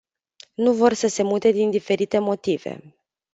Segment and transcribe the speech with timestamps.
[0.53, 2.95] Nu vor să se mute din diferite motive.